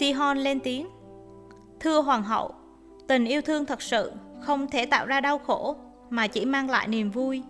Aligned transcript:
Sihon 0.00 0.38
lên 0.38 0.60
tiếng. 0.60 0.88
Thưa 1.80 2.00
hoàng 2.00 2.22
hậu, 2.22 2.54
tình 3.08 3.24
yêu 3.24 3.42
thương 3.42 3.66
thật 3.66 3.82
sự 3.82 4.12
không 4.40 4.70
thể 4.70 4.86
tạo 4.86 5.06
ra 5.06 5.20
đau 5.20 5.38
khổ 5.38 5.76
mà 6.10 6.26
chỉ 6.26 6.44
mang 6.44 6.70
lại 6.70 6.88
niềm 6.88 7.10
vui. 7.10 7.42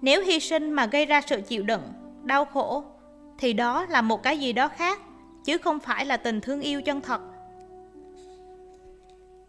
Nếu 0.00 0.22
hy 0.22 0.40
sinh 0.40 0.70
mà 0.70 0.86
gây 0.86 1.06
ra 1.06 1.20
sự 1.20 1.40
chịu 1.40 1.62
đựng, 1.62 1.82
đau 2.22 2.44
khổ 2.44 2.84
thì 3.38 3.52
đó 3.52 3.86
là 3.88 4.02
một 4.02 4.22
cái 4.22 4.38
gì 4.38 4.52
đó 4.52 4.68
khác 4.68 5.00
chứ 5.44 5.58
không 5.58 5.80
phải 5.80 6.06
là 6.06 6.16
tình 6.16 6.40
thương 6.40 6.60
yêu 6.60 6.82
chân 6.82 7.00
thật. 7.00 7.20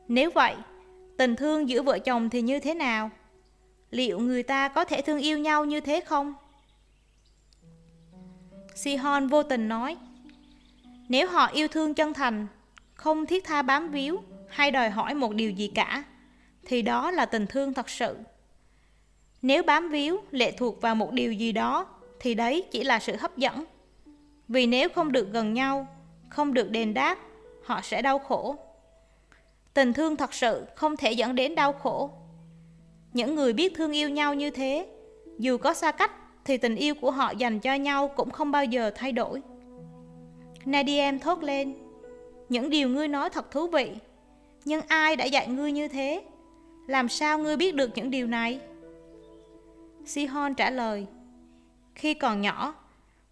Nếu 0.08 0.30
vậy, 0.36 0.56
tình 1.18 1.36
thương 1.36 1.70
giữa 1.70 1.82
vợ 1.82 2.00
chồng 2.00 2.30
thì 2.30 2.42
như 2.42 2.60
thế 2.60 2.74
nào? 2.74 3.10
Liệu 3.90 4.20
người 4.20 4.44
ta 4.44 4.68
có 4.68 4.86
thể 4.86 5.02
thương 5.02 5.20
yêu 5.20 5.38
nhau 5.38 5.66
như 5.66 5.80
thế 5.80 6.02
không? 6.02 6.34
Sihon 8.76 9.28
vô 9.28 9.44
tình 9.44 9.70
nói 9.70 9.98
nếu 11.12 11.28
họ 11.28 11.48
yêu 11.48 11.68
thương 11.68 11.94
chân 11.94 12.14
thành, 12.14 12.48
Không 12.94 13.26
thiết 13.26 13.44
tha 13.44 13.62
bám 13.62 13.92
víu 13.92 14.20
Hay 14.50 14.72
đòi 14.72 14.90
hỏi 14.90 15.14
một 15.14 15.34
điều 15.34 15.52
gì 15.52 15.72
cả, 15.76 16.04
Thì 16.66 16.82
đó 16.82 17.12
là 17.12 17.26
tình 17.26 17.48
thương 17.48 17.74
thật 17.74 17.90
sự. 17.90 18.18
Nếu 19.42 19.64
bám 19.64 19.90
víu 19.90 20.18
lệ 20.32 20.52
thuộc 20.52 20.82
vào 20.82 20.96
một 20.96 21.12
điều 21.12 21.34
gì 21.34 21.52
đó, 21.52 21.88
Thì 22.20 22.34
đấy 22.34 22.64
chỉ 22.72 22.84
là 22.84 23.00
sự 23.00 23.16
hấp 23.20 23.38
dẫn. 23.38 23.66
Vì 24.48 24.66
nếu 24.66 24.90
không 24.90 25.12
được 25.12 25.32
gần 25.32 25.54
nhau, 25.54 25.88
Không 26.30 26.54
được 26.54 26.72
đền 26.72 26.94
đáp, 26.94 27.18
Họ 27.64 27.82
sẽ 27.84 28.02
đau 28.02 28.20
khổ. 28.20 28.56
Tình 29.74 29.94
thương 29.94 30.16
thật 30.16 30.34
sự 30.34 30.66
không 30.76 30.98
thể 30.98 31.12
dẫn 31.12 31.36
đến 31.36 31.56
đau 31.56 31.74
khổ. 31.74 32.12
Những 33.14 33.36
người 33.36 33.54
biết 33.54 33.74
thương 33.76 33.92
yêu 33.92 34.10
nhau 34.10 34.34
như 34.34 34.50
thế, 34.50 34.88
Dù 35.40 35.58
có 35.58 35.74
xa 35.74 35.92
cách, 35.92 36.12
thì 36.46 36.58
tình 36.58 36.76
yêu 36.76 36.96
của 36.96 37.12
họ 37.12 37.32
dành 37.32 37.60
cho 37.60 37.74
nhau 37.74 38.08
cũng 38.08 38.32
không 38.32 38.52
bao 38.52 38.66
giờ 38.66 38.92
thay 38.96 39.12
đổi. 39.12 39.42
Nadiem 40.66 41.20
thốt 41.20 41.44
lên, 41.44 41.74
những 42.50 42.70
điều 42.70 42.90
ngươi 42.90 43.08
nói 43.08 43.30
thật 43.30 43.52
thú 43.52 43.68
vị, 43.68 43.92
nhưng 44.66 44.82
ai 44.88 45.16
đã 45.16 45.26
dạy 45.26 45.48
ngươi 45.48 45.72
như 45.72 45.88
thế? 45.88 46.24
Làm 46.88 47.10
sao 47.10 47.40
ngươi 47.40 47.58
biết 47.58 47.76
được 47.76 47.92
những 47.96 48.10
điều 48.12 48.28
này? 48.28 48.60
Sihon 50.06 50.54
trả 50.56 50.70
lời, 50.70 51.06
khi 51.96 52.14
còn 52.14 52.42
nhỏ, 52.42 52.76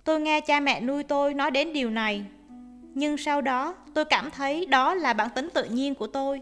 tôi 0.03 0.21
nghe 0.21 0.41
cha 0.41 0.59
mẹ 0.59 0.81
nuôi 0.81 1.03
tôi 1.03 1.33
nói 1.33 1.51
đến 1.51 1.73
điều 1.73 1.89
này, 1.89 2.25
nhưng 2.93 3.17
sau 3.17 3.41
đó 3.41 3.75
tôi 3.93 4.05
cảm 4.05 4.31
thấy 4.31 4.65
đó 4.65 4.93
là 4.93 5.13
bản 5.13 5.29
tính 5.35 5.49
tự 5.53 5.63
nhiên 5.63 5.95
của 5.95 6.07
tôi. 6.07 6.41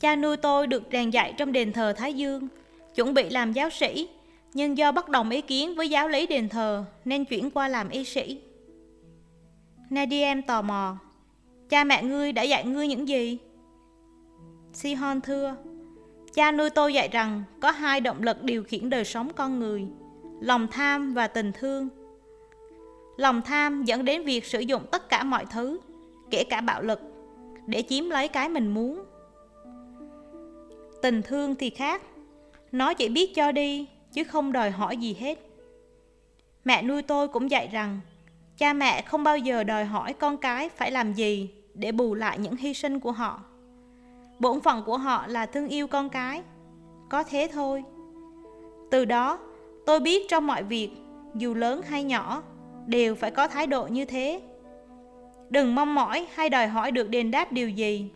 Cha 0.00 0.16
nuôi 0.16 0.36
tôi 0.36 0.66
được 0.66 0.82
rèn 0.92 1.10
dạy 1.10 1.34
trong 1.36 1.52
đền 1.52 1.72
thờ 1.72 1.94
Thái 1.96 2.14
Dương, 2.14 2.48
chuẩn 2.94 3.14
bị 3.14 3.30
làm 3.30 3.52
giáo 3.52 3.70
sĩ, 3.70 4.08
nhưng 4.54 4.78
do 4.78 4.92
bất 4.92 5.08
đồng 5.08 5.30
ý 5.30 5.40
kiến 5.40 5.74
với 5.74 5.88
giáo 5.88 6.08
lý 6.08 6.26
đền 6.26 6.48
thờ 6.48 6.84
nên 7.04 7.24
chuyển 7.24 7.50
qua 7.50 7.68
làm 7.68 7.88
y 7.88 8.04
sĩ. 8.04 8.40
Nadiem 9.90 10.42
tò 10.42 10.62
mò, 10.62 10.96
cha 11.68 11.84
mẹ 11.84 12.02
ngươi 12.02 12.32
đã 12.32 12.42
dạy 12.42 12.64
ngươi 12.64 12.88
những 12.88 13.08
gì? 13.08 13.38
Sihon 14.72 15.20
thưa, 15.20 15.56
cha 16.34 16.52
nuôi 16.52 16.70
tôi 16.70 16.94
dạy 16.94 17.08
rằng 17.08 17.42
có 17.60 17.70
hai 17.70 18.00
động 18.00 18.22
lực 18.22 18.42
điều 18.42 18.64
khiển 18.64 18.90
đời 18.90 19.04
sống 19.04 19.32
con 19.36 19.58
người, 19.58 19.86
lòng 20.40 20.66
tham 20.70 21.14
và 21.14 21.26
tình 21.26 21.52
thương. 21.52 21.88
Lòng 23.16 23.42
tham 23.42 23.84
dẫn 23.84 24.04
đến 24.04 24.24
việc 24.24 24.44
sử 24.44 24.60
dụng 24.60 24.82
tất 24.90 25.08
cả 25.08 25.24
mọi 25.24 25.46
thứ, 25.46 25.80
kể 26.30 26.44
cả 26.44 26.60
bạo 26.60 26.82
lực, 26.82 27.00
để 27.66 27.82
chiếm 27.88 28.10
lấy 28.10 28.28
cái 28.28 28.48
mình 28.48 28.74
muốn. 28.74 29.04
Tình 31.02 31.22
thương 31.22 31.54
thì 31.54 31.70
khác, 31.70 32.02
nó 32.72 32.94
chỉ 32.94 33.08
biết 33.08 33.34
cho 33.34 33.52
đi, 33.52 33.86
chứ 34.12 34.24
không 34.24 34.52
đòi 34.52 34.70
hỏi 34.70 34.96
gì 34.96 35.14
hết. 35.14 35.38
Mẹ 36.64 36.82
nuôi 36.82 37.02
tôi 37.02 37.28
cũng 37.28 37.50
dạy 37.50 37.68
rằng, 37.72 38.00
cha 38.58 38.72
mẹ 38.72 39.02
không 39.02 39.24
bao 39.24 39.38
giờ 39.38 39.64
đòi 39.64 39.84
hỏi 39.84 40.12
con 40.12 40.36
cái 40.36 40.68
phải 40.68 40.90
làm 40.90 41.12
gì 41.12 41.50
để 41.74 41.92
bù 41.92 42.14
lại 42.14 42.38
những 42.38 42.56
hy 42.56 42.74
sinh 42.74 43.00
của 43.00 43.12
họ. 43.12 43.40
Bổn 44.38 44.60
phận 44.60 44.82
của 44.86 44.96
họ 44.96 45.26
là 45.26 45.46
thương 45.46 45.68
yêu 45.68 45.86
con 45.86 46.08
cái, 46.08 46.42
có 47.10 47.22
thế 47.22 47.48
thôi. 47.52 47.84
Từ 48.90 49.04
đó, 49.04 49.38
tôi 49.86 50.00
biết 50.00 50.28
trong 50.28 50.46
mọi 50.46 50.62
việc, 50.62 50.90
dù 51.34 51.54
lớn 51.54 51.82
hay 51.82 52.04
nhỏ, 52.04 52.42
đều 52.86 53.14
phải 53.14 53.30
có 53.30 53.48
thái 53.48 53.66
độ 53.66 53.86
như 53.86 54.04
thế. 54.04 54.40
Đừng 55.50 55.74
mong 55.74 55.94
mỏi 55.94 56.26
hay 56.34 56.48
đòi 56.48 56.66
hỏi 56.66 56.90
được 56.90 57.08
đền 57.08 57.30
đáp 57.30 57.52
điều 57.52 57.70
gì. 57.70 58.10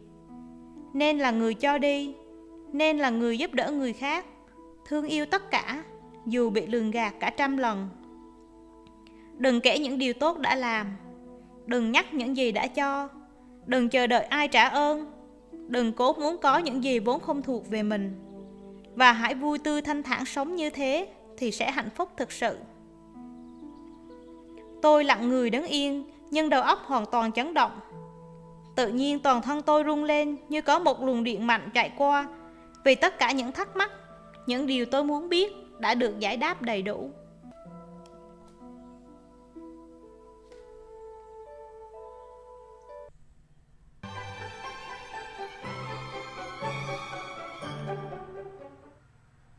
Nên 0.94 1.18
là 1.18 1.30
người 1.30 1.54
cho 1.54 1.78
đi, 1.78 2.14
nên 2.72 2.98
là 2.98 3.10
người 3.10 3.38
giúp 3.38 3.54
đỡ 3.54 3.70
người 3.70 3.92
khác 3.92 4.26
thương 4.88 5.06
yêu 5.06 5.26
tất 5.26 5.50
cả, 5.50 5.84
dù 6.26 6.50
bị 6.50 6.66
lường 6.66 6.91
gạt 6.91 7.14
cả 7.20 7.30
trăm 7.30 7.56
lần. 7.56 7.88
Đừng 9.36 9.60
kể 9.60 9.78
những 9.78 9.98
điều 9.98 10.12
tốt 10.12 10.38
đã 10.38 10.54
làm, 10.54 10.86
đừng 11.66 11.92
nhắc 11.92 12.14
những 12.14 12.36
gì 12.36 12.52
đã 12.52 12.66
cho, 12.66 13.08
đừng 13.66 13.88
chờ 13.88 14.06
đợi 14.06 14.24
ai 14.24 14.48
trả 14.48 14.69
ơn, 14.69 15.12
đừng 15.69 15.92
cố 15.92 16.12
muốn 16.12 16.36
có 16.38 16.58
những 16.58 16.84
gì 16.84 16.98
vốn 16.98 17.20
không 17.20 17.42
thuộc 17.42 17.70
về 17.70 17.82
mình. 17.82 18.14
Và 18.94 19.12
hãy 19.12 19.34
vui 19.34 19.58
tươi 19.58 19.82
thanh 19.82 20.02
thản 20.02 20.24
sống 20.24 20.56
như 20.56 20.70
thế 20.70 21.08
thì 21.36 21.50
sẽ 21.50 21.70
hạnh 21.70 21.91
phúc 21.94 22.08
thực 22.16 22.32
sự. 22.32 22.58
Tôi 24.82 25.04
lặng 25.04 25.28
người 25.28 25.50
đứng 25.50 25.66
yên, 25.66 26.04
nhưng 26.30 26.48
đầu 26.48 26.62
óc 26.62 26.78
hoàn 26.84 27.06
toàn 27.06 27.32
chấn 27.32 27.54
động. 27.54 27.80
Tự 28.76 28.88
nhiên 28.88 29.18
toàn 29.18 29.42
thân 29.42 29.62
tôi 29.62 29.84
rung 29.86 30.04
lên 30.04 30.36
như 30.48 30.62
có 30.62 30.78
một 30.78 31.03
luồng 31.03 31.24
điện 31.24 31.47
mạnh 31.47 31.70
chạy 31.74 31.92
qua 31.97 32.28
vì 32.84 32.94
tất 32.94 33.18
cả 33.18 33.32
những 33.32 33.53
thắc 33.53 33.76
mắc 33.76 33.91
những 34.46 34.66
điều 34.66 34.86
tôi 34.86 35.04
muốn 35.04 35.28
biết 35.28 35.52
đã 35.78 35.94
được 35.94 36.18
giải 36.18 36.36
đáp 36.36 36.62
đầy 36.62 36.82
đủ. 36.82 37.10